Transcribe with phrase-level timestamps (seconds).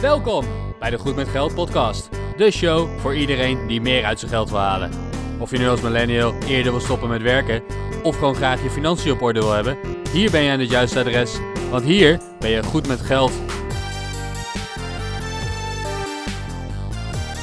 [0.00, 0.44] Welkom
[0.78, 2.08] bij de Goed met Geld podcast.
[2.36, 4.90] De show voor iedereen die meer uit zijn geld wil halen.
[5.38, 7.62] Of je nu als millennial eerder wil stoppen met werken
[8.02, 9.78] of gewoon graag je financiën op orde wil hebben,
[10.12, 11.38] hier ben je aan het juiste adres,
[11.70, 13.32] want hier ben je goed met geld.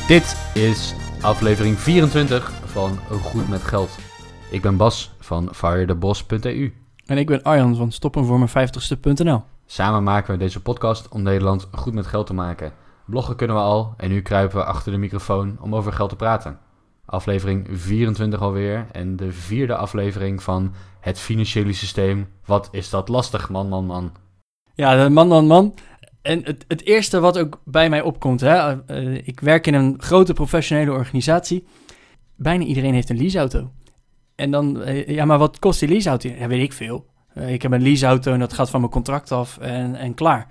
[0.07, 3.97] Dit is aflevering 24 van Goed met Geld.
[4.49, 6.73] Ik ben Bas van firetheboss.eu.
[7.05, 9.43] En ik ben Arjan van stoppenvoormijn50ste.nl.
[9.65, 12.73] Samen maken we deze podcast om Nederland goed met geld te maken.
[13.05, 16.15] Bloggen kunnen we al en nu kruipen we achter de microfoon om over geld te
[16.15, 16.59] praten.
[17.05, 22.27] Aflevering 24 alweer en de vierde aflevering van het financiële systeem.
[22.45, 24.11] Wat is dat lastig, man, man, man.
[24.73, 25.73] Ja, man, man, man.
[26.21, 29.95] En het, het eerste wat ook bij mij opkomt, hè, uh, ik werk in een
[29.97, 31.67] grote professionele organisatie.
[32.35, 33.71] Bijna iedereen heeft een leaseauto.
[34.35, 36.29] En dan, uh, ja, maar wat kost die leaseauto?
[36.29, 37.05] Ja, weet ik veel.
[37.37, 40.47] Uh, ik heb een leaseauto en dat gaat van mijn contract af en, en klaar.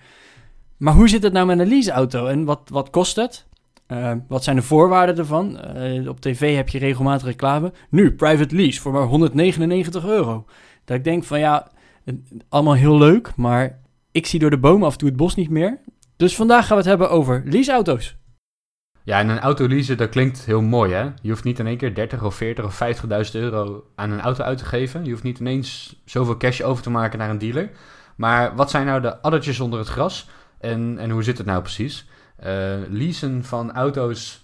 [0.76, 3.46] Maar hoe zit het nou met een leaseauto en wat, wat kost het?
[3.88, 5.58] Uh, wat zijn de voorwaarden ervan?
[5.76, 7.72] Uh, op tv heb je regelmatig reclame.
[7.90, 10.44] Nu, private lease voor maar 199 euro.
[10.84, 11.70] Dat ik denk van ja,
[12.48, 13.78] allemaal heel leuk, maar
[14.12, 15.78] ik zie door de bomen af en toe het bos niet meer.
[16.16, 18.16] Dus vandaag gaan we het hebben over leaseauto's.
[19.04, 21.10] Ja, en een auto leasen, dat klinkt heel mooi hè.
[21.22, 24.44] Je hoeft niet in één keer 30 of 40 of 50.000 euro aan een auto
[24.44, 25.04] uit te geven.
[25.04, 27.70] Je hoeft niet ineens zoveel cash over te maken naar een dealer.
[28.16, 30.28] Maar wat zijn nou de addertjes onder het gras?
[30.60, 32.06] En, en hoe zit het nou precies?
[32.44, 34.43] Uh, leasen van auto's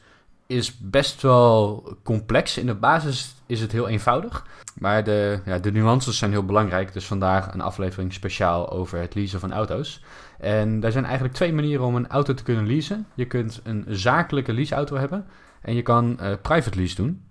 [0.51, 2.59] is best wel complex.
[2.59, 4.47] In de basis is het heel eenvoudig.
[4.79, 6.93] Maar de, ja, de nuances zijn heel belangrijk.
[6.93, 10.03] Dus vandaag een aflevering speciaal over het leasen van auto's.
[10.39, 13.07] En er zijn eigenlijk twee manieren om een auto te kunnen leasen.
[13.15, 15.27] Je kunt een zakelijke leaseauto hebben.
[15.61, 17.25] En je kan uh, private lease doen.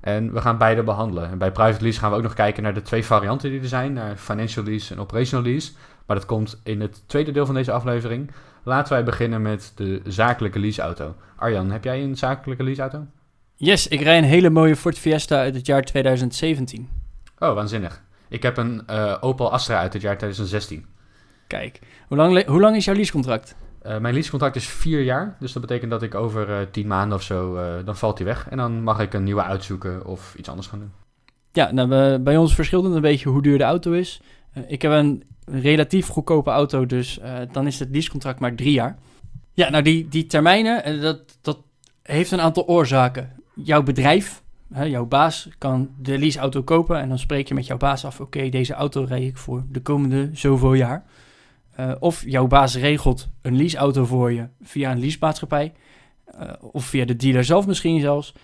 [0.00, 1.30] En we gaan beide behandelen.
[1.30, 3.68] En bij private lease gaan we ook nog kijken naar de twee varianten die er
[3.68, 3.92] zijn.
[3.92, 5.72] Naar financial lease en operational lease.
[6.06, 8.30] Maar dat komt in het tweede deel van deze aflevering.
[8.68, 11.14] Laten wij beginnen met de zakelijke leaseauto.
[11.36, 13.06] Arjan, heb jij een zakelijke leaseauto?
[13.54, 16.88] Yes, ik rij een hele mooie Ford Fiesta uit het jaar 2017.
[17.38, 18.02] Oh, waanzinnig.
[18.28, 20.86] Ik heb een uh, Opel Astra uit het jaar 2016.
[21.46, 21.78] Kijk,
[22.08, 23.56] hoe lang, hoe lang is jouw leasecontract?
[23.86, 27.18] Uh, mijn leasecontract is vier jaar, dus dat betekent dat ik over uh, tien maanden
[27.18, 28.48] of zo, dan valt hij weg.
[28.48, 30.92] En dan mag ik een nieuwe uitzoeken of iets anders gaan doen.
[31.52, 34.20] Ja, nou, bij ons verschilt het een beetje hoe duur de auto is.
[34.66, 38.98] Ik heb een relatief goedkope auto, dus uh, dan is het leasecontract maar drie jaar.
[39.52, 41.58] Ja, nou die, die termijnen, uh, dat, dat
[42.02, 43.32] heeft een aantal oorzaken.
[43.54, 47.76] Jouw bedrijf, hè, jouw baas, kan de leaseauto kopen en dan spreek je met jouw
[47.76, 51.04] baas af, oké, deze auto rij ik voor de komende zoveel jaar.
[51.80, 55.72] Uh, of jouw baas regelt een leaseauto voor je via een leasemaatschappij,
[56.60, 58.34] of via de dealer zelf misschien zelfs.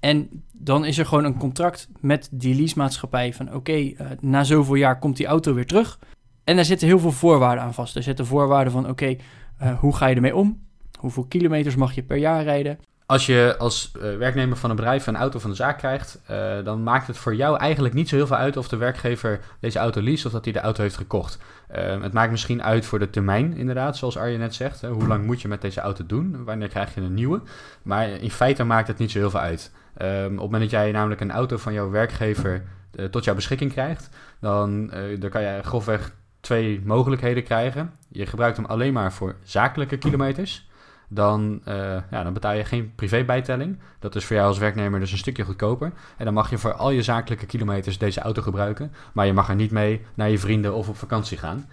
[0.00, 4.74] En dan is er gewoon een contract met die leasemaatschappij van oké, okay, na zoveel
[4.74, 5.98] jaar komt die auto weer terug.
[6.44, 7.96] En daar zitten heel veel voorwaarden aan vast.
[7.96, 9.16] Er zitten voorwaarden van, oké,
[9.62, 10.62] uh, hoe ga je ermee om?
[10.98, 12.78] Hoeveel kilometers mag je per jaar rijden?
[13.06, 16.64] Als je als uh, werknemer van een bedrijf een auto van de zaak krijgt, uh,
[16.64, 19.78] dan maakt het voor jou eigenlijk niet zo heel veel uit of de werkgever deze
[19.78, 21.38] auto leest of dat hij de auto heeft gekocht.
[21.72, 24.80] het maakt misschien uit voor de termijn, inderdaad, zoals Arjen net zegt.
[24.80, 26.44] Hè, hoe lang moet je met deze auto doen?
[26.44, 27.40] Wanneer krijg je een nieuwe?
[27.82, 29.72] Maar in feite maakt het niet zo heel veel uit.
[30.02, 32.62] Um, op het moment dat jij namelijk een auto van jouw werkgever
[33.10, 34.08] tot jouw beschikking krijgt,
[34.40, 37.92] dan, dan kan je grofweg twee mogelijkheden krijgen.
[38.08, 40.68] Je gebruikt hem alleen maar voor zakelijke kilometers.
[41.08, 41.74] Dan, uh,
[42.10, 43.78] ja, dan betaal je geen privébijtelling.
[43.98, 45.92] Dat is voor jou als werknemer dus een stukje goedkoper.
[46.16, 48.92] En dan mag je voor al je zakelijke kilometers deze auto gebruiken.
[49.12, 51.68] Maar je mag er niet mee naar je vrienden of op vakantie gaan.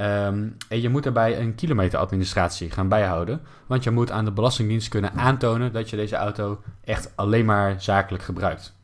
[0.00, 3.40] Um, en je moet daarbij een kilometeradministratie gaan bijhouden.
[3.66, 7.74] Want je moet aan de Belastingdienst kunnen aantonen dat je deze auto echt alleen maar
[7.78, 8.76] zakelijk gebruikt.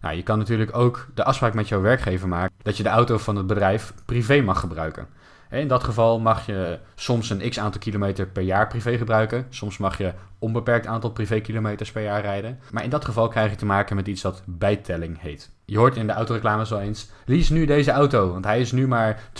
[0.00, 3.18] Nou, je kan natuurlijk ook de afspraak met jouw werkgever maken dat je de auto
[3.18, 5.06] van het bedrijf privé mag gebruiken.
[5.50, 9.46] In dat geval mag je soms een x aantal kilometer per jaar privé gebruiken.
[9.48, 12.58] Soms mag je onbeperkt aantal privékilometers per jaar rijden.
[12.70, 15.50] Maar in dat geval krijg je te maken met iets dat bijtelling heet.
[15.64, 18.88] Je hoort in de autoreclames wel eens: lease nu deze auto, want hij is nu
[18.88, 19.30] maar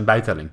[0.00, 0.50] 22% bijtelling.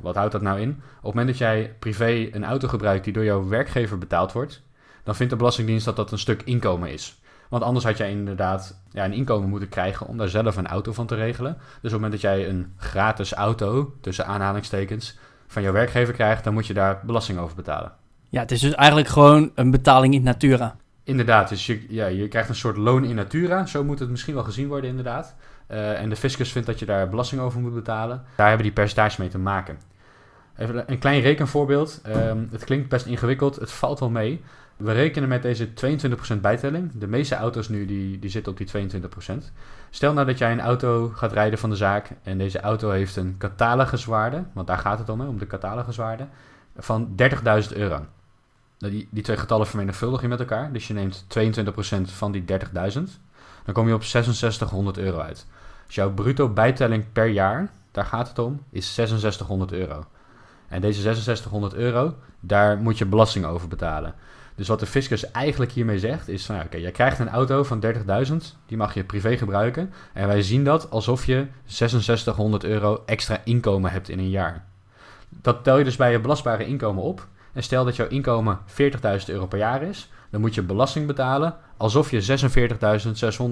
[0.00, 0.70] Wat houdt dat nou in?
[0.70, 4.62] Op het moment dat jij privé een auto gebruikt die door jouw werkgever betaald wordt,
[5.02, 7.20] dan vindt de Belastingdienst dat dat een stuk inkomen is.
[7.48, 10.92] Want anders had jij inderdaad ja, een inkomen moeten krijgen om daar zelf een auto
[10.92, 11.52] van te regelen.
[11.54, 16.44] Dus op het moment dat jij een gratis auto, tussen aanhalingstekens, van jouw werkgever krijgt,
[16.44, 17.92] dan moet je daar belasting over betalen.
[18.28, 20.76] Ja, het is dus eigenlijk gewoon een betaling in natura.
[21.04, 23.66] Inderdaad, dus je, ja, je krijgt een soort loon in natura.
[23.66, 25.34] Zo moet het misschien wel gezien worden, inderdaad.
[25.70, 28.24] Uh, en de fiscus vindt dat je daar belasting over moet betalen.
[28.36, 29.78] Daar hebben die percentages mee te maken.
[30.56, 32.00] Even een klein rekenvoorbeeld.
[32.06, 34.42] Um, het klinkt best ingewikkeld, het valt wel mee.
[34.78, 36.90] We rekenen met deze 22% bijtelling.
[36.94, 39.52] De meeste auto's nu die, die zitten op die 22%.
[39.90, 43.16] Stel nou dat jij een auto gaat rijden van de zaak en deze auto heeft
[43.16, 46.26] een cataloguswaarde, want daar gaat het om, om de cataloguswaarde,
[46.76, 48.06] van 30.000 euro.
[48.78, 50.72] Nou, die, die twee getallen vermenigvuldig je met elkaar.
[50.72, 53.00] Dus je neemt 22% van die 30.000.
[53.64, 55.46] Dan kom je op 6600 euro uit.
[55.86, 60.04] Dus jouw bruto bijtelling per jaar, daar gaat het om, is 6600 euro.
[60.68, 64.14] En deze 6600 euro, daar moet je belasting over betalen.
[64.58, 67.84] Dus wat de fiscus eigenlijk hiermee zegt is ja, oké, jij krijgt een auto van
[67.84, 68.34] 30.000,
[68.66, 69.92] die mag je privé gebruiken.
[70.12, 74.64] En wij zien dat alsof je 6600 euro extra inkomen hebt in een jaar.
[75.28, 77.26] Dat tel je dus bij je belastbare inkomen op.
[77.52, 81.56] En stel dat jouw inkomen 40.000 euro per jaar is, dan moet je belasting betalen
[81.76, 82.40] alsof je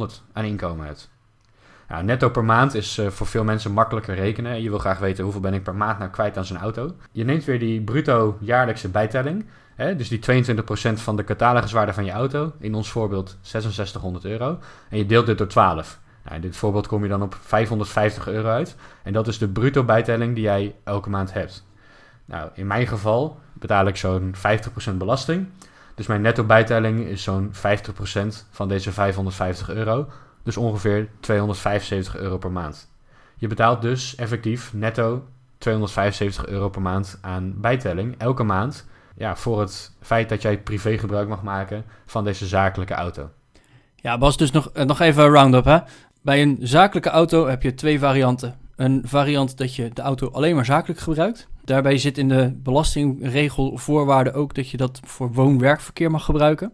[0.09, 1.11] 46.600 aan inkomen hebt.
[1.89, 4.63] Nou, netto per maand is uh, voor veel mensen makkelijker rekenen.
[4.63, 6.95] Je wil graag weten hoeveel ben ik per maand nou kwijt aan zo'n auto.
[7.13, 9.47] Je neemt weer die bruto jaarlijkse bijtelling.
[9.75, 10.63] Hè, dus die 22%
[10.93, 12.53] van de cataloguswaarde van je auto.
[12.59, 14.59] In ons voorbeeld 6600 euro.
[14.89, 15.99] En je deelt dit door 12.
[16.25, 18.77] Nou, in dit voorbeeld kom je dan op 550 euro uit.
[19.03, 21.65] En dat is de bruto bijtelling die jij elke maand hebt.
[22.25, 24.35] Nou, in mijn geval betaal ik zo'n
[24.93, 25.49] 50% belasting.
[25.95, 27.59] Dus mijn netto bijtelling is zo'n 50%
[28.51, 30.09] van deze 550 euro.
[30.47, 32.89] Dus ongeveer 275 euro per maand.
[33.37, 35.25] Je betaalt dus effectief netto
[35.59, 38.87] 275 euro per maand aan bijtelling elke maand.
[39.17, 43.31] Ja, voor het feit dat jij privé gebruik mag maken van deze zakelijke auto.
[43.95, 45.79] Ja, Bas, dus nog, nog even een round-up hè.
[46.23, 48.59] Bij een zakelijke auto heb je twee varianten.
[48.77, 51.49] Een variant dat je de auto alleen maar zakelijk gebruikt.
[51.65, 56.73] Daarbij zit in de belastingregel voorwaarde ook dat je dat voor woon-werkverkeer mag gebruiken.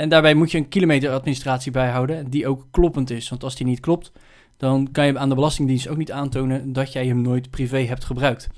[0.00, 3.28] En daarbij moet je een kilometeradministratie bijhouden die ook kloppend is.
[3.28, 4.12] Want als die niet klopt,
[4.56, 8.04] dan kan je aan de Belastingdienst ook niet aantonen dat jij hem nooit privé hebt
[8.04, 8.48] gebruikt.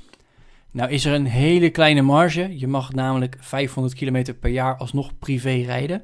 [0.71, 2.59] Nou is er een hele kleine marge.
[2.59, 6.03] Je mag namelijk 500 kilometer per jaar alsnog privé rijden.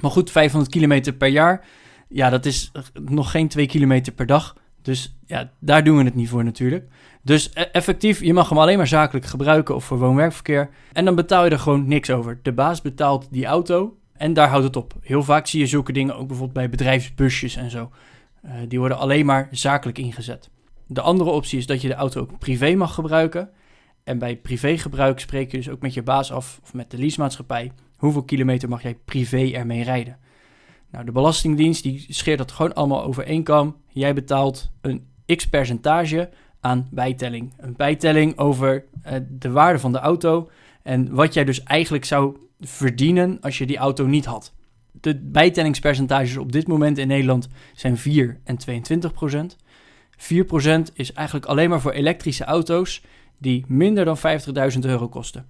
[0.00, 1.64] Maar goed, 500 kilometer per jaar,
[2.08, 4.56] ja, dat is nog geen 2 kilometer per dag.
[4.82, 6.88] Dus ja, daar doen we het niet voor natuurlijk.
[7.22, 10.70] Dus e- effectief, je mag hem alleen maar zakelijk gebruiken of voor woon-werkverkeer.
[10.92, 12.38] En dan betaal je er gewoon niks over.
[12.42, 14.94] De baas betaalt die auto en daar houdt het op.
[15.00, 17.90] Heel vaak zie je zulke dingen ook bijvoorbeeld bij bedrijfsbusjes en zo.
[18.44, 20.50] Uh, die worden alleen maar zakelijk ingezet.
[20.86, 23.50] De andere optie is dat je de auto ook privé mag gebruiken.
[24.04, 27.72] En bij privégebruik spreek je dus ook met je baas af of met de leasemaatschappij.
[27.96, 30.18] Hoeveel kilometer mag jij privé ermee rijden?
[30.90, 33.42] Nou, de Belastingdienst die scheert dat gewoon allemaal over.
[33.88, 36.30] Jij betaalt een x percentage
[36.60, 37.52] aan bijtelling.
[37.56, 40.50] Een bijtelling over uh, de waarde van de auto
[40.82, 44.54] en wat jij dus eigenlijk zou verdienen als je die auto niet had.
[45.00, 49.56] De bijtellingspercentages op dit moment in Nederland zijn 4 en 22 procent.
[50.16, 53.02] 4 procent is eigenlijk alleen maar voor elektrische auto's
[53.38, 55.46] die minder dan 50.000 euro kosten.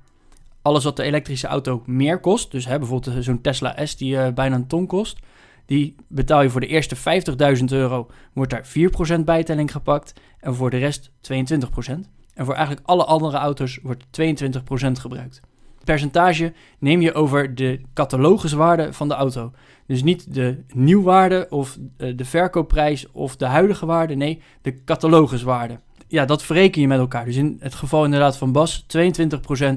[0.62, 4.28] Alles wat de elektrische auto meer kost, dus hè, bijvoorbeeld zo'n Tesla S die uh,
[4.28, 5.18] bijna een ton kost,
[5.66, 6.96] die betaal je voor de eerste
[7.58, 8.66] 50.000 euro, wordt daar
[9.18, 11.12] 4% bijtelling gepakt en voor de rest 22%.
[12.34, 14.06] En voor eigenlijk alle andere auto's wordt 22%
[14.92, 15.40] gebruikt
[15.86, 19.52] percentage neem je over de cataloguswaarde van de auto.
[19.86, 24.14] Dus niet de nieuwwaarde of eh, de verkoopprijs of de huidige waarde.
[24.14, 25.78] Nee, de cataloguswaarde.
[26.08, 27.24] Ja, dat verreken je met elkaar.
[27.24, 28.86] Dus in het geval inderdaad van Bas, 22%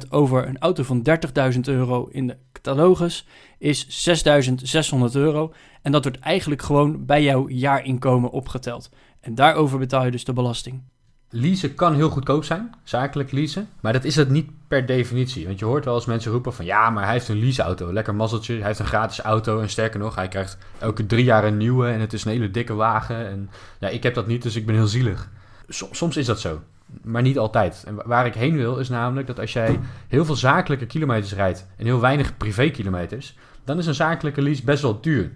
[0.10, 1.08] over een auto van
[1.54, 3.28] 30.000 euro in de catalogus
[3.58, 5.54] is 6.600 euro.
[5.82, 8.90] En dat wordt eigenlijk gewoon bij jouw jaarinkomen opgeteld.
[9.20, 10.82] En daarover betaal je dus de belasting.
[11.30, 13.70] Leasen kan heel goedkoop zijn, zakelijk leasen.
[13.82, 15.46] Maar dat is het niet per definitie.
[15.46, 16.66] Want je hoort wel eens mensen roepen van...
[16.66, 18.56] ja, maar hij heeft een leaseauto, lekker mazzeltje.
[18.56, 20.16] Hij heeft een gratis auto en sterker nog...
[20.16, 23.28] hij krijgt elke drie jaar een nieuwe en het is een hele dikke wagen.
[23.28, 25.30] En ja, ik heb dat niet, dus ik ben heel zielig.
[25.70, 26.62] Soms is dat zo,
[27.04, 27.84] maar niet altijd.
[27.88, 31.68] En waar ik heen wil is namelijk dat als jij heel veel zakelijke kilometers rijdt...
[31.78, 33.38] en heel weinig privé kilometers...
[33.64, 35.32] dan is een zakelijke lease best wel duur.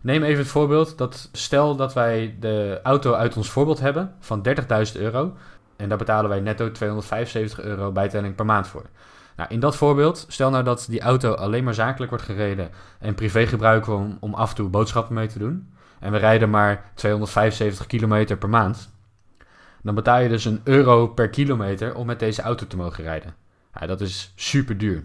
[0.00, 4.46] Neem even het voorbeeld dat stel dat wij de auto uit ons voorbeeld hebben van
[4.94, 5.36] 30.000 euro.
[5.76, 8.84] En daar betalen wij netto 275 euro bijtelling per maand voor.
[9.36, 13.14] Nou, in dat voorbeeld, stel nou dat die auto alleen maar zakelijk wordt gereden en
[13.14, 15.74] privé gebruiken om, om af en toe boodschappen mee te doen.
[15.98, 18.90] En we rijden maar 275 kilometer per maand.
[19.82, 23.34] Dan betaal je dus een euro per kilometer om met deze auto te mogen rijden.
[23.80, 25.04] Ja, dat is super duur.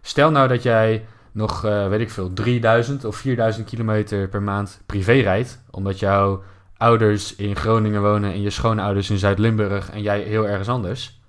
[0.00, 4.82] Stel nou dat jij nog, uh, weet ik veel, 3000 of 4000 kilometer per maand
[4.86, 5.62] privé rijdt.
[5.70, 6.42] Omdat jouw
[6.82, 11.20] ouders in Groningen wonen en je schoonouders in Zuid-Limburg en jij heel ergens anders.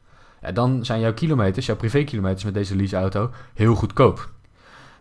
[0.54, 4.30] Dan zijn jouw kilometers, jouw privékilometers met deze leaseauto heel goedkoop.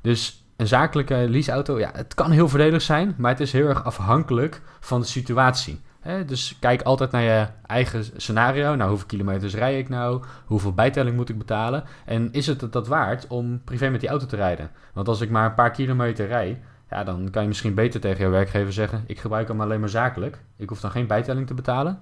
[0.00, 3.85] Dus een zakelijke leaseauto, ja, het kan heel voordelig zijn, maar het is heel erg
[3.85, 5.80] afhankelijk van de situatie.
[6.26, 8.75] Dus kijk altijd naar je eigen scenario.
[8.75, 10.23] Nou, hoeveel kilometers rij ik nou?
[10.44, 11.85] Hoeveel bijtelling moet ik betalen?
[12.04, 14.71] En is het dat waard om privé met die auto te rijden?
[14.92, 16.61] Want als ik maar een paar kilometer rij,
[16.92, 19.88] ja, dan kan je misschien beter tegen jouw werkgever zeggen: ik gebruik hem alleen maar
[19.88, 20.38] zakelijk.
[20.56, 22.00] Ik hoef dan geen bijtelling te betalen.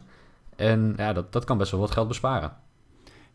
[0.57, 2.53] En ja, dat, dat kan best wel wat geld besparen.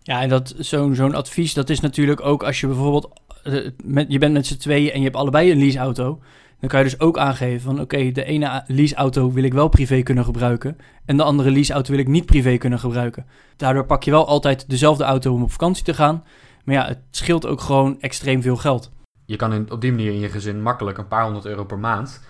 [0.02, 3.10] Ja, en dat, zo'n zo'n advies, dat is natuurlijk ook als je bijvoorbeeld...
[3.44, 6.22] eh, met, je bent met z'n tweeën en je hebt allebei een leaseauto...
[6.60, 7.82] dan kan je dus ook aangeven van...
[7.82, 10.78] oké, de ene leaseauto wil ik wel privé kunnen gebruiken...
[11.06, 13.26] en de andere leaseauto wil ik niet privé kunnen gebruiken.
[13.56, 16.24] Daardoor pak je wel altijd dezelfde auto om op vakantie te gaan...
[16.64, 18.92] maar ja, het scheelt ook gewoon extreem veel geld.
[19.26, 22.22] Je kan op die manier in je gezin makkelijk een paar honderd euro per maand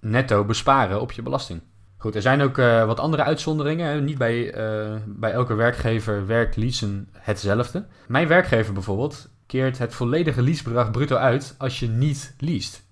[0.00, 1.62] netto besparen op je belasting.
[1.96, 4.04] Goed, er zijn ook eh, wat andere uitzonderingen.
[4.04, 7.86] Niet bij, eh, bij elke werkgever werkt leasen hetzelfde.
[8.08, 12.82] Mijn werkgever bijvoorbeeld keert het volledige leasebedrag bruto uit als je niet leest.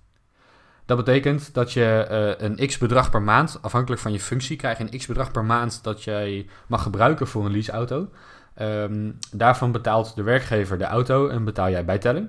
[0.87, 4.78] Dat betekent dat je eh, een x bedrag per maand, afhankelijk van je functie, krijg
[4.78, 8.09] je een x bedrag per maand dat jij mag gebruiken voor een leaseauto.
[8.54, 12.28] Ehm daarvan betaalt de werkgever de auto en betaal jij bijtelling.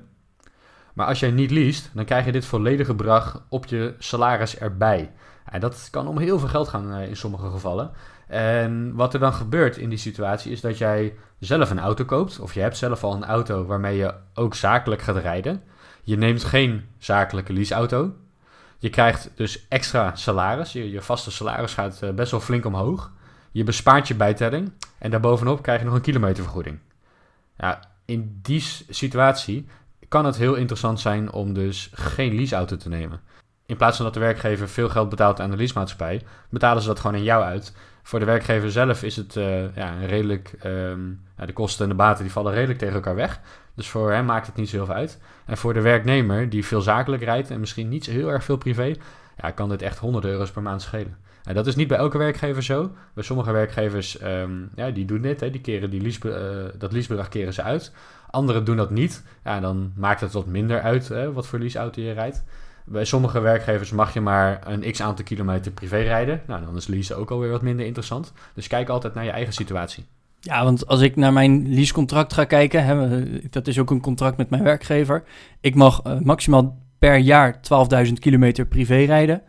[0.94, 5.12] Maar als jij niet leest, dan krijg je dit volledige bedrag op je salaris erbij.
[5.46, 7.92] En dat kan om heel veel geld gaan eh, in sommige gevallen.
[8.28, 12.40] En wat er dan gebeurt in die situatie is dat jij zelf een auto koopt.
[12.40, 15.64] Of je hebt zelf al een auto waarmee je ook zakelijk gaat rijden.
[16.04, 18.14] Je neemt geen zakelijke leaseauto.
[18.78, 20.74] Je krijgt dus extra salaris.
[20.74, 23.12] Je, je vaste salaris gaat eh, best wel flink omhoog.
[23.52, 24.72] Je bespaart je bijtelling.
[24.98, 26.80] En daarbovenop krijg je nog een kilometervergoeding.
[27.58, 29.68] Ja, in die situatie
[30.14, 33.22] kan het heel interessant zijn om dus geen leaseauto te nemen.
[33.66, 37.00] In plaats van dat de werkgever veel geld betaalt aan de leasemaatschappij, betalen ze dat
[37.00, 37.76] gewoon aan jou uit.
[38.04, 40.56] Voor de werkgever zelf is het eh, ja, redelijk.
[40.60, 43.40] ehm, ja, de kosten en de baten die vallen redelijk tegen elkaar weg.
[43.76, 45.20] Dus voor hem maakt het niet zo heel veel uit.
[45.46, 48.58] En voor de werknemer, die veel zakelijk rijdt en misschien niet zo heel erg veel
[48.58, 48.96] privé,
[49.38, 51.18] ja, kan dit echt honderden euro's per maand schelen.
[51.44, 52.92] En dat is niet bij elke werkgever zo.
[53.14, 56.92] Bij sommige werkgevers, ehm, ja, die doen dit, hè, die keren die lease, eh, dat
[56.92, 57.94] leasebedrag keren ze uit.
[58.34, 59.24] Anderen doen dat niet.
[59.44, 62.44] Ja, dan maakt het wat minder uit hè, wat voor leaseauto je rijdt.
[62.86, 66.42] Bij sommige werkgevers mag je maar een x aantal kilometer privé rijden.
[66.48, 68.34] Nou, dan is lease ook alweer wat minder interessant.
[68.54, 70.06] Dus kijk altijd naar je eigen situatie.
[70.40, 74.38] Ja, want als ik naar mijn leasecontract ga kijken, hè, dat is ook een contract
[74.38, 75.24] met mijn werkgever.
[75.60, 77.60] Ik mag eh, maximaal per jaar
[78.06, 79.42] 12.000 kilometer privé rijden.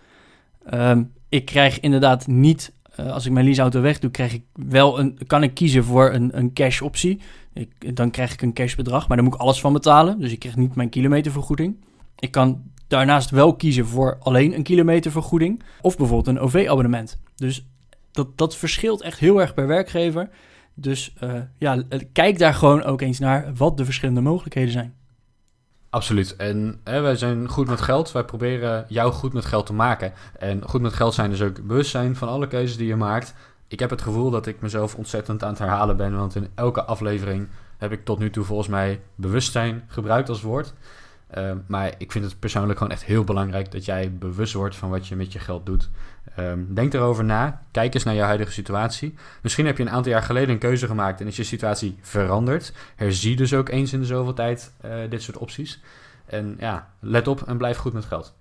[0.65, 5.19] Ehm, ik krijg inderdaad niet, eh, als ik mijn leaseauto wegdoe, krijg ik wel een,
[5.27, 7.21] kan ik kiezen voor een, een cash optie.
[7.53, 10.21] Ik, dan krijg ik een cashbedrag, maar daar moet ik alles van betalen.
[10.21, 11.77] Dus ik krijg niet mijn kilometervergoeding.
[12.19, 15.63] Ik kan daarnaast wel kiezen voor alleen een kilometervergoeding.
[15.81, 17.19] Of bijvoorbeeld een OV-abonnement.
[17.37, 17.67] Dus
[18.13, 20.29] dat, dat verschilt echt heel erg per werkgever.
[20.75, 21.83] Dus eh, ja,
[22.13, 24.95] kijk daar gewoon ook eens naar wat de verschillende mogelijkheden zijn.
[25.95, 26.37] Absoluut.
[26.37, 28.13] En wij zijn goed met geld.
[28.13, 30.13] Wij proberen jou goed met geld te maken.
[30.39, 33.35] En goed met geld zijn dus ook bewustzijn van alle keuzes die je maakt.
[33.69, 36.17] Ik heb het gevoel dat ik mezelf ontzettend aan het herhalen ben.
[36.17, 37.49] Want in elke aflevering
[37.79, 40.75] heb ik tot nu toe volgens mij bewustzijn gebruikt als woord.
[41.39, 44.91] Uh, maar ik vind het persoonlijk gewoon echt heel belangrijk dat jij bewust wordt van
[44.91, 45.91] wat je met je geld doet.
[46.39, 47.63] Um, denk erover na.
[47.71, 49.15] Kijk eens naar je huidige situatie.
[49.43, 52.73] Misschien heb je een aantal jaar geleden een keuze gemaakt en is je situatie veranderd.
[52.97, 55.83] Herzie dus ook eens in de zoveel tijd uh, dit soort opties.
[56.27, 58.35] En ja, let op en blijf goed met geld.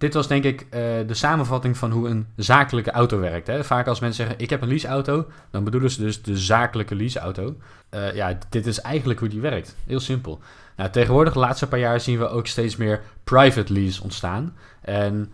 [0.00, 0.70] Dit was denk ik uh,
[1.06, 3.46] de samenvatting van hoe een zakelijke auto werkt.
[3.46, 3.64] Hè.
[3.64, 7.56] Vaak als mensen zeggen ik heb een leaseauto, dan bedoelen ze dus de zakelijke leaseauto.
[7.90, 9.76] Uh, ja, dit is eigenlijk hoe die werkt.
[9.86, 10.40] Heel simpel.
[10.76, 14.56] Nou, tegenwoordig, de laatste paar jaar, zien we ook steeds meer private lease ontstaan.
[14.80, 15.32] En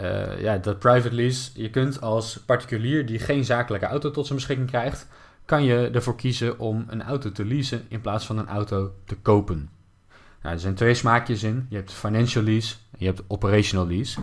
[0.00, 4.38] uh, ja, dat private lease, je kunt als particulier die geen zakelijke auto tot zijn
[4.38, 5.06] beschikking krijgt,
[5.44, 9.16] kan je ervoor kiezen om een auto te leasen in plaats van een auto te
[9.16, 9.77] kopen.
[10.42, 11.66] Nou, er zijn twee smaakjes in.
[11.68, 14.20] Je hebt financial lease en je hebt operational lease.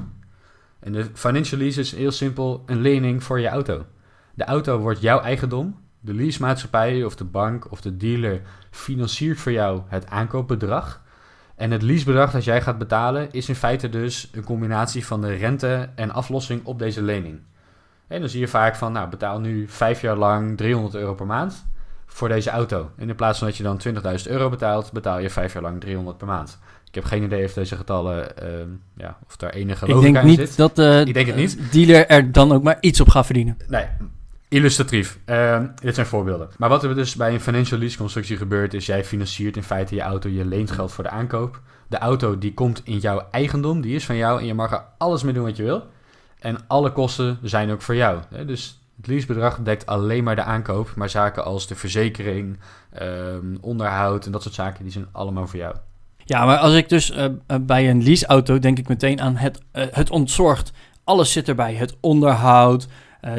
[0.80, 3.86] En de financial lease is heel simpel een lening voor je auto.
[4.34, 5.84] De auto wordt jouw eigendom.
[6.00, 8.42] De leasemaatschappij of de bank of de dealer
[8.72, 11.04] financiert voor jou het aankoopbedrag.
[11.56, 15.34] En het leasebedrag dat jij gaat betalen is in feite dus een combinatie van de
[15.34, 17.40] rente en aflossing op deze lening.
[18.08, 21.26] En dan zie je vaak van, nou betaal nu vijf jaar lang 300 euro per
[21.26, 21.66] maand
[22.06, 22.92] voor deze auto.
[22.98, 25.82] En in plaats van dat je dan 20.000 euro betaalt, betaal je vijf jaar lang
[25.82, 26.60] 300 per maand.
[26.88, 28.50] Ik heb geen idee of deze getallen, uh,
[28.98, 30.58] ja, of daar enige logica Ik denk niet zit.
[30.58, 31.72] dat de Ik denk het niet.
[31.72, 33.58] dealer er dan ook maar iets op gaat verdienen.
[33.68, 33.86] Nee,
[34.48, 35.20] illustratief.
[35.26, 36.50] Uh, dit zijn voorbeelden.
[36.58, 39.96] Maar wat er dus bij een financial lease constructie gebeurt, is jij financiert in feite
[39.96, 41.62] je auto, je leent geld voor de aankoop.
[41.88, 44.84] De auto die komt in jouw eigendom, die is van jou en je mag er
[44.98, 45.84] alles mee doen wat je wil.
[46.40, 48.22] En alle kosten zijn ook voor jou.
[48.46, 52.60] Dus het leasebedrag dekt alleen maar de aankoop, maar zaken als de verzekering,
[53.02, 55.76] um, onderhoud en dat soort zaken, die zijn allemaal voor jou.
[56.18, 57.26] Ja, maar als ik dus uh,
[57.62, 60.72] bij een leaseauto denk ik meteen aan het, uh, het ontzorgd.
[61.04, 61.74] Alles zit erbij.
[61.74, 62.88] Het onderhoud,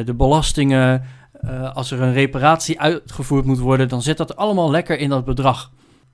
[0.04, 1.04] de belastingen.
[1.40, 5.24] eh, als er een reparatie uitgevoerd moet worden, dan zit dat allemaal lekker in dat
[5.24, 5.70] bedrag.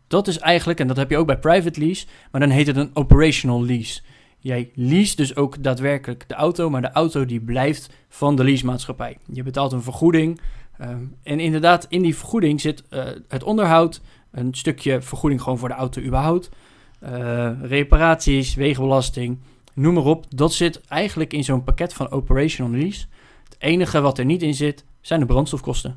[0.07, 2.77] Dat is eigenlijk, en dat heb je ook bij private lease, maar dan heet het
[2.77, 4.01] een operational lease.
[4.43, 9.19] Jij lease dus ook daadwerkelijk de auto, maar de auto die blijft van de leasemaatschappij.
[9.33, 10.41] Je betaalt een vergoeding
[10.83, 15.69] Ehm, en inderdaad, in die vergoeding zit eh, het onderhoud, een stukje vergoeding gewoon voor
[15.69, 16.51] de auto überhaupt,
[16.99, 19.39] eh, reparaties, wegenbelasting,
[19.75, 20.25] noem maar op.
[20.29, 23.07] Dat zit eigenlijk in zo'n pakket van operational lease.
[23.45, 25.97] Het enige wat er niet in zit, zijn de brandstofkosten.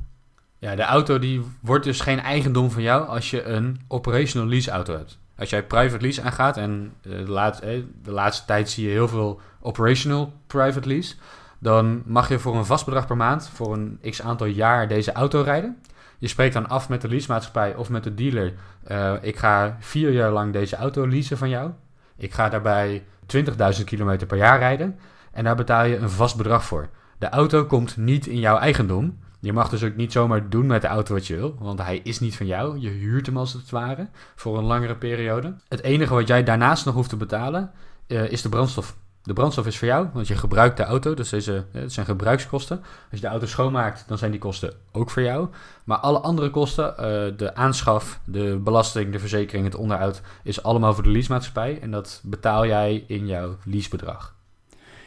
[0.60, 4.72] Ja, de auto die wordt dus geen eigendom van jou als je een operational lease
[4.72, 5.20] auto hebt.
[5.38, 8.92] Als jij private lease aangaat, en eh, de laatste, eh, de laatste tijd zie je
[8.92, 11.16] heel veel operational private lease,
[11.60, 15.12] dan mag je voor een vast bedrag per maand, voor een x aantal jaar deze
[15.12, 15.82] auto rijden.
[16.18, 18.54] Je spreekt dan af met de leasemaatschappij of met de dealer,
[18.88, 21.72] uh, ik ga vier jaar lang deze auto leasen van jou.
[22.18, 25.00] Ik ga daarbij 20.000 kilometer per jaar rijden
[25.32, 26.90] en daar betaal je een vast bedrag voor.
[27.18, 30.82] De auto komt niet in jouw eigendom, je mag dus ook niet zomaar doen met
[30.82, 32.80] de auto wat je wil, want hij is niet van jou.
[32.80, 35.54] Je huurt hem als het ware voor een langere periode.
[35.68, 37.72] Het enige wat jij daarnaast nog hoeft te betalen
[38.08, 38.96] uh, is de brandstof.
[39.24, 42.78] De brandstof is voor jou, want je gebruikt de auto, dus deze, het zijn gebruikskosten.
[42.80, 45.48] Als je de auto schoonmaakt, dan zijn die kosten ook voor jou.
[45.84, 46.96] Maar alle andere kosten, uh,
[47.38, 51.80] de aanschaf, de belasting, de verzekering, het onderhoud, is allemaal voor de leasemaatschappij.
[51.82, 54.35] En dat betaal jij in jouw leasebedrag.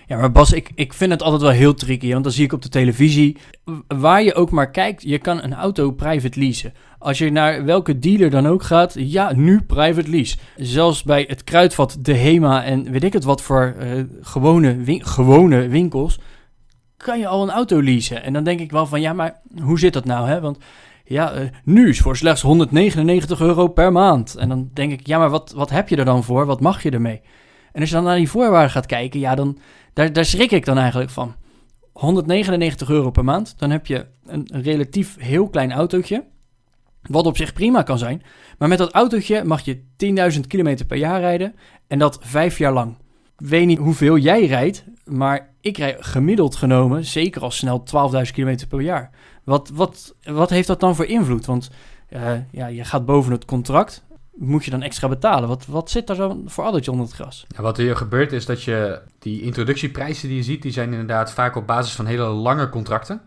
[0.09, 2.13] Ja, maar Bas, ik, ik vind het altijd wel heel tricky.
[2.13, 3.37] Want dan zie ik op de televisie,
[3.87, 6.73] waar je ook maar kijkt, je kan een auto private leasen.
[6.99, 10.37] Als je naar welke dealer dan ook gaat, ja, nu private lease.
[10.57, 15.69] Zelfs bij het kruidvat, de HEMA en weet ik het wat voor uh, gewone, gewone
[15.69, 16.19] winkels,
[16.97, 18.23] kan je al een auto leasen.
[18.23, 20.29] En dan denk ik wel van, ja, maar hoe zit dat nou?
[20.29, 20.41] Hè?
[20.41, 20.59] Want
[21.05, 24.35] ja, uh, nu is voor slechts 199 euro per maand.
[24.35, 26.47] En dan denk ik, ja, maar wat, wat heb je er dan voor?
[26.47, 27.21] Wat mag je ermee?
[27.79, 29.59] En als je dan naar die voorwaarden gaat kijken, ja, dan
[29.93, 31.35] daar, daar schrik ik dan eigenlijk van.
[31.93, 36.25] 199 euro per maand, dan heb je een, relatief heel klein autootje.
[37.03, 38.23] Wat op zich prima kan zijn.
[38.59, 39.83] Maar met dat autootje mag je
[40.35, 41.55] 10.000 kilometer per jaar rijden.
[41.87, 42.97] En dat vijf jaar lang.
[43.39, 44.85] Ik weet niet hoeveel jij rijdt.
[45.05, 47.85] Maar ik rijd gemiddeld genomen zeker al snel
[48.25, 49.11] 12.000 kilometer per jaar.
[49.45, 51.47] Wat, wat, wat heeft dat dan voor invloed?
[51.47, 51.71] Want
[52.11, 54.07] uh, ja, je gaat boven het contract
[54.39, 55.49] moet je dan extra betalen?
[55.49, 57.47] Wat, wat zit daar zo voor addertje onder het gras?
[57.57, 61.33] Ja, wat hier gebeurt is dat je die introductieprijzen die je ziet, die zijn inderdaad
[61.33, 63.23] vaak op basis van hele lange contracten.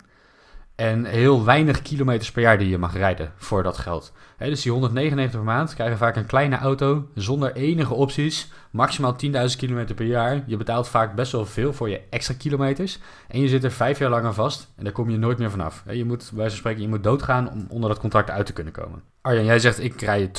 [0.76, 4.13] En heel weinig kilometers per jaar die je mag rijden voor dat geld.
[4.38, 8.52] dus die 199 per maand krijgen vaak een kleine auto zonder enige opties.
[8.72, 10.44] Maximaal 10.000 kilometer per jaar.
[10.46, 13.00] Je betaalt vaak best wel veel voor je extra kilometers.
[13.28, 14.68] En je zit er vijf jaar lang aan vast.
[14.76, 15.84] En daar kom je nooit meer vanaf.
[15.90, 18.74] je moet, bij wijze spreken, je moet doodgaan om onder dat contract uit te kunnen
[18.74, 19.04] komen.
[19.22, 20.32] Arjan, jij zegt ik rij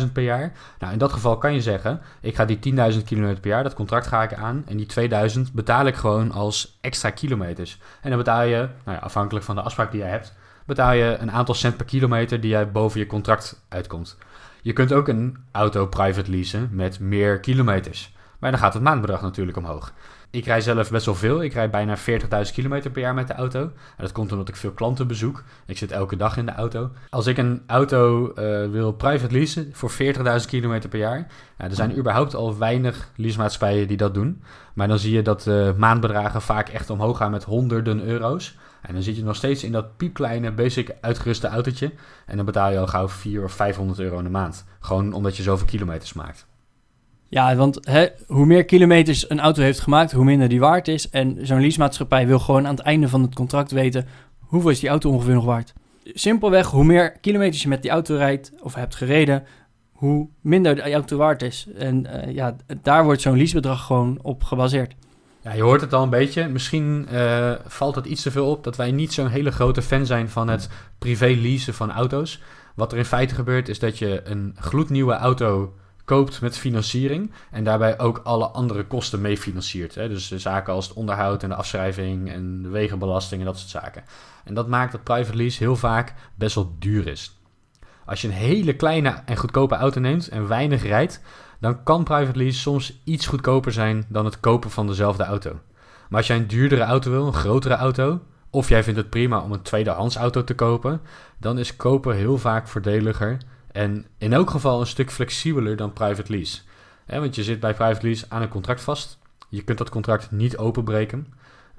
[0.00, 0.52] 12.000 per jaar.
[0.78, 2.58] Nou, in dat geval kan je zeggen, ik ga die
[2.92, 4.62] 10.000 kilometer per jaar, dat contract ga ik aan.
[4.66, 7.78] En die 2000 betaal ik gewoon als extra kilometers.
[8.00, 10.34] En dan betaal je, nou ja, afhankelijk van de afspraak die jij hebt,
[10.66, 14.16] betaal je een aantal cent per kilometer die jij boven je contract uitkomt.
[14.66, 18.12] Je kunt ook een auto private leasen met meer kilometers.
[18.38, 19.92] Maar dan gaat het maandbedrag natuurlijk omhoog.
[20.30, 21.42] Ik rij zelf best wel veel.
[21.42, 23.70] Ik rijd bijna 40.000 kilometer per jaar met de auto.
[23.96, 25.42] Dat komt omdat ik veel klanten bezoek.
[25.66, 26.90] Ik zit elke dag in de auto.
[27.10, 28.34] Als ik een auto uh,
[28.70, 29.96] wil private leasen voor 40.000
[30.46, 31.26] kilometer per jaar.
[31.56, 34.42] Er zijn überhaupt al weinig leasemaatschappijen die dat doen.
[34.74, 38.56] Maar dan zie je dat de maandbedragen vaak echt omhoog gaan met honderden euro's.
[38.86, 41.92] En dan zit je nog steeds in dat piepkleine, basic uitgeruste autootje.
[42.26, 44.64] En dan betaal je al gauw 400 of 500 euro in de maand.
[44.80, 46.46] Gewoon omdat je zoveel kilometers maakt.
[47.28, 51.10] Ja, want hè, hoe meer kilometers een auto heeft gemaakt, hoe minder die waard is.
[51.10, 54.06] En zo'n leasemaatschappij wil gewoon aan het einde van het contract weten...
[54.38, 55.72] hoeveel is die auto ongeveer nog waard.
[56.04, 59.44] Simpelweg, hoe meer kilometers je met die auto rijdt of hebt gereden...
[59.92, 61.66] hoe minder de auto waard is.
[61.76, 64.94] En uh, ja, daar wordt zo'n leasebedrag gewoon op gebaseerd.
[65.46, 66.48] Ja, je hoort het al een beetje.
[66.48, 70.06] Misschien uh, valt het iets te veel op dat wij niet zo'n hele grote fan
[70.06, 72.42] zijn van het privé leasen van auto's.
[72.74, 77.64] Wat er in feite gebeurt is dat je een gloednieuwe auto koopt met financiering en
[77.64, 79.94] daarbij ook alle andere kosten mee financiert.
[79.94, 80.08] Hè?
[80.08, 83.70] Dus de zaken als het onderhoud en de afschrijving en de wegenbelasting en dat soort
[83.84, 84.04] zaken.
[84.44, 87.38] En dat maakt dat private lease heel vaak best wel duur is.
[88.04, 91.20] Als je een hele kleine en goedkope auto neemt en weinig rijdt,
[91.60, 95.60] dan kan private lease soms iets goedkoper zijn dan het kopen van dezelfde auto.
[96.08, 99.40] Maar als jij een duurdere auto wil, een grotere auto, of jij vindt het prima
[99.40, 101.00] om een tweedehands auto te kopen,
[101.38, 103.38] dan is kopen heel vaak voordeliger
[103.72, 106.60] en in elk geval een stuk flexibeler dan private lease.
[107.06, 109.18] want je zit bij private lease aan een contract vast.
[109.48, 111.26] Je kunt dat contract niet openbreken.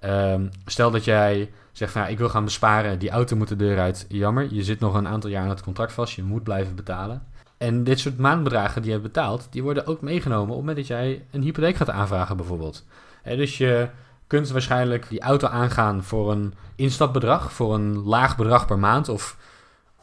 [0.05, 4.05] Um, stel dat jij zegt ik wil gaan besparen, die auto moet de deur uit.
[4.09, 7.27] Jammer, je zit nog een aantal jaar aan het contract vast, je moet blijven betalen.
[7.57, 10.77] En dit soort maandbedragen die je hebt betaald, die worden ook meegenomen op het moment
[10.77, 12.85] dat jij een hypotheek gaat aanvragen bijvoorbeeld.
[13.23, 13.89] dus je
[14.27, 19.37] kunt waarschijnlijk die auto aangaan voor een instapbedrag, voor een laag bedrag per maand of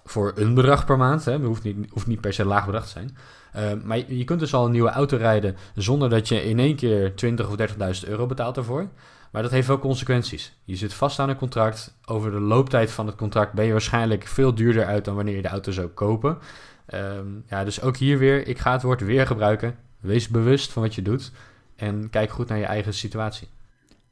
[0.04, 1.24] voor een bedrag per maand.
[1.24, 3.16] Het hoeft niet, niet per se laag bedrag te zijn.
[3.56, 6.76] Uh, maar je, kunt dus al een nieuwe auto rijden zonder dat je in één
[6.76, 7.56] keer 20 of
[8.02, 8.88] 30.000 euro betaalt ervoor.
[9.30, 10.52] Maar dat heeft wel consequenties.
[10.64, 11.96] Je zit vast aan een contract.
[12.04, 15.42] Over de looptijd van het contract ben je waarschijnlijk veel duurder uit dan wanneer je
[15.42, 16.38] de auto zou kopen.
[16.86, 19.74] Ehm, ja, dus ook hier weer, ik ga het woord weer gebruiken.
[20.00, 21.32] Wees bewust van wat je doet
[21.76, 23.48] en kijk goed naar je eigen situatie.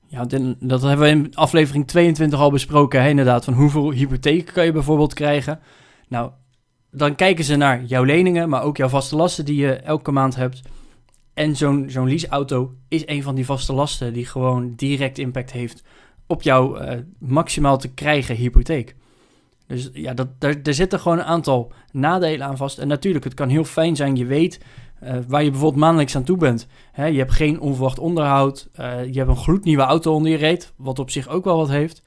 [0.06, 0.24] Ja,
[0.60, 3.44] dat hebben we in aflevering 22 al besproken, inderdaad.
[3.44, 5.60] Van hoeveel hypotheken kan je bijvoorbeeld krijgen?
[6.08, 6.30] Nou,
[6.90, 10.34] dan kijken ze naar jouw leningen, maar ook jouw vaste lasten die je elke maand
[10.36, 10.62] hebt.
[11.34, 15.82] En zo'n zo'n leaseauto is een van die vaste lasten die gewoon direct impact heeft
[16.26, 18.96] op jouw uh, maximaal te krijgen hypotheek.
[19.72, 22.78] Dus ja, dat, daar, zitten gewoon een aantal nadelen aan vast.
[22.78, 24.60] En natuurlijk, het kan heel fijn zijn, je weet
[25.02, 26.66] uh, waar je bijvoorbeeld maandelijks aan toe bent.
[26.94, 30.98] Je hebt geen onverwacht onderhoud, uh, je hebt een gloednieuwe auto onder je reet, wat
[30.98, 32.02] op zich ook wel wat heeft.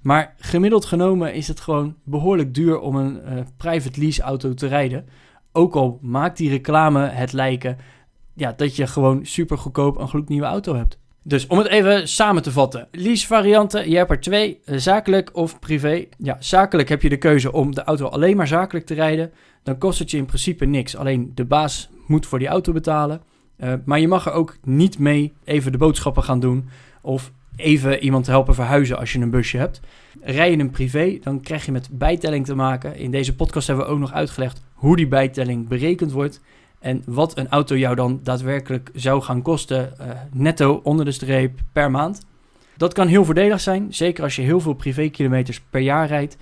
[0.00, 4.66] Maar gemiddeld genomen is het gewoon behoorlijk duur om een uh, private lease auto te
[4.66, 5.06] rijden.
[5.52, 7.78] Ook al maakt die reclame het lijken
[8.34, 10.98] ja, dat je gewoon super goedkoop een gloednieuwe auto hebt.
[11.28, 12.88] Dus om het even samen te vatten.
[12.92, 16.04] Lease varianten, je hebt er twee, eh, zakelijk of privé.
[16.18, 19.32] Ja, zakelijk heb je de keuze om de auto alleen maar zakelijk te rijden.
[19.62, 20.96] Dan kost het je in principe niks.
[20.96, 23.22] Alleen de baas moet voor die auto betalen.
[23.58, 26.68] Uh, maar je mag er ook niet mee even de boodschappen gaan doen.
[27.02, 29.80] Of even iemand helpen verhuizen als je een busje hebt.
[30.20, 32.96] Rij je een privé, dan krijg je met bijtelling te maken.
[32.96, 36.40] In deze podcast hebben we ook nog uitgelegd hoe die bijtelling berekend wordt.
[36.78, 41.60] En wat een auto jou dan daadwerkelijk zou gaan kosten, uh, netto onder de streep
[41.72, 42.26] per maand.
[42.76, 46.36] Dat kan heel voordelig zijn, zeker als je heel veel privékilometers per jaar rijdt.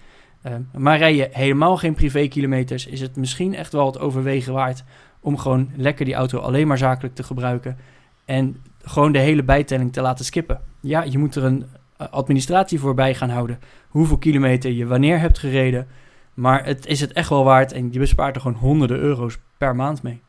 [0.47, 4.85] Uh, maar rij je helemaal geen privékilometers, is het misschien echt wel het overwegen waard
[5.21, 7.77] om gewoon lekker die auto alleen maar zakelijk te gebruiken.
[8.25, 10.61] En gewoon de hele bijtelling te laten skippen.
[10.81, 13.59] Ja, je moet er een eh, administratie voor bij gaan houden.
[13.89, 15.87] Hoeveel kilometer je wanneer hebt gereden.
[16.35, 19.77] Maar het is het echt wel waard en je bespaart er gewoon honderden euro's per
[19.77, 20.23] maand mee.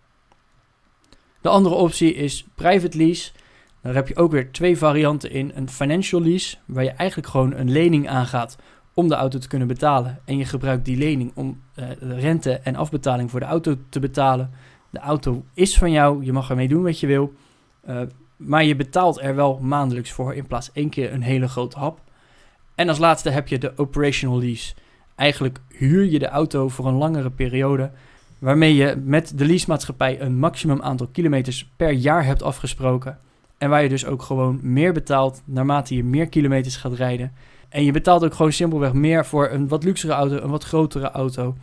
[1.47, 3.31] De andere optie is private lease.
[3.81, 5.51] Daar heb je ook weer twee varianten in.
[5.55, 8.57] Een financial lease, waar je eigenlijk gewoon een lening aangaat
[8.93, 10.19] om de auto te kunnen betalen.
[10.25, 14.51] En je gebruikt die lening om uh, rente en afbetaling voor de auto te betalen.
[14.89, 17.33] De auto is van jou, je mag ermee doen wat je wil.
[17.89, 18.01] Uh,
[18.37, 22.01] maar je betaalt er wel maandelijks voor in plaats één keer een hele grote hap.
[22.75, 24.73] En als laatste heb je de operational lease.
[25.15, 27.91] Eigenlijk huur je de auto voor een langere periode
[28.39, 33.17] waarmee je met de leasemaatschappij een maximum aantal kilometers per jaar hebt afgesproken.
[33.57, 37.31] En waar je dus ook gewoon meer betaalt naarmate je meer kilometers gaat rijden.
[37.69, 41.11] En je betaalt ook gewoon simpelweg meer voor een wat luxere auto, een wat grotere
[41.11, 41.55] auto.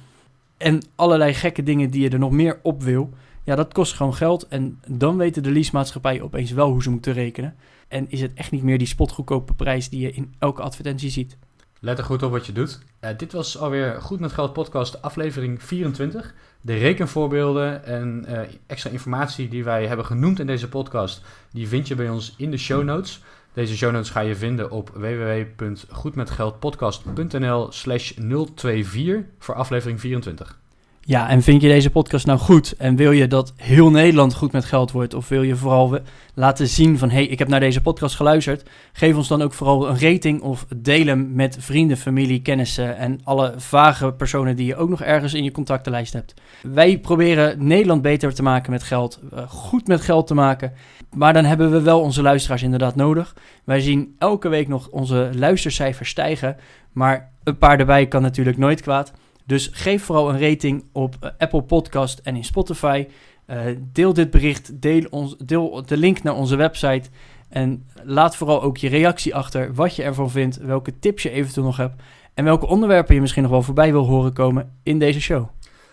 [0.57, 3.11] En allerlei gekke dingen die je er nog meer op wil.
[3.45, 4.49] Ja, dat kost gewoon geld.
[4.49, 7.55] En dan weten de leasemaatschappij opeens wel hoe ze moeten rekenen.
[7.89, 11.37] En is het echt niet meer die spotgoedkope prijs die je in elke advertentie ziet.
[11.81, 12.81] Let er goed op wat je doet.
[13.17, 16.35] Dit was alweer Goed met Geld podcast aflevering 24.
[16.67, 21.89] De rekenvoorbeelden en uh, extra informatie die wij hebben genoemd in deze podcast, die vind
[21.89, 23.23] je bij ons in de show notes.
[23.53, 28.13] Deze show notes ga je vinden op www.goedmetgeldpodcast.nl slash
[28.55, 30.59] 024 voor aflevering 24.
[31.07, 34.53] Ja, en vind je deze podcast nou goed en wil je dat heel Nederland goed
[34.53, 35.15] met geld wordt?
[35.15, 35.99] Of wil je vooral
[36.35, 38.71] laten zien van, hé, hey, ik heb naar deze podcast geluisterd.
[38.93, 43.21] Geef ons dan ook vooral een rating of deel hem met vrienden, familie, kennissen en
[43.25, 46.35] alle vage personen die je ook nog ergens in je contactenlijst hebt.
[46.63, 50.73] Wij proberen Nederland beter te maken met geld, eh, goed met geld te maken.
[51.15, 53.37] Maar dan hebben we wel onze luisteraars inderdaad nodig.
[53.65, 56.57] Wij zien elke week nog onze luistercijfers stijgen,
[56.93, 59.13] maar een paar erbij kan natuurlijk nooit kwaad.
[59.47, 63.07] Dus geef vooral een rating op eh, Apple Podcast en in Spotify.
[63.47, 63.61] Uh,
[63.93, 67.09] deel dit bericht, deel, ons, deel de link naar onze website.
[67.49, 71.67] En laat vooral ook je reactie achter, wat je ervan vindt, welke tips je eventueel
[71.67, 72.03] nog hebt.
[72.35, 75.49] En welke onderwerpen je misschien nog wel voorbij wil horen komen in deze show.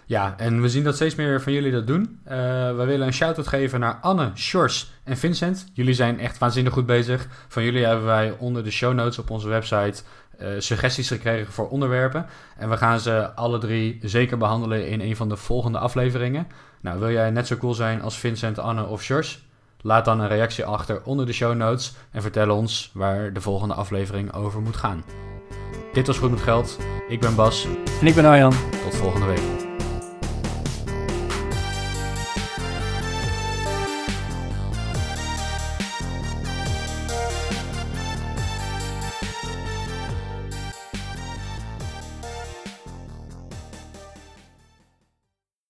[0.05, 2.19] Ja, en we zien dat steeds meer van jullie dat doen.
[2.25, 2.31] Uh,
[2.75, 5.65] we willen een shout-out geven naar Anne, Sjors en Vincent.
[5.73, 7.27] Jullie zijn echt waanzinnig goed bezig.
[7.47, 10.03] Van jullie hebben wij onder de show notes op onze website
[10.57, 12.25] suggesties gekregen voor onderwerpen.
[12.57, 16.47] En we gaan ze alle drie zeker behandelen in een van de volgende afleveringen.
[16.81, 19.49] Nou, wil jij net zo cool zijn als Vincent, Anne of Sjors?
[19.81, 23.73] Laat dan een reactie achter onder de show notes en vertel ons waar de volgende
[23.73, 25.03] aflevering over moet gaan.
[25.93, 26.77] Dit was Goed met Geld.
[27.07, 27.67] Ik ben Bas.
[28.01, 28.53] En ik ben Arjan.
[28.83, 29.70] Tot volgende week.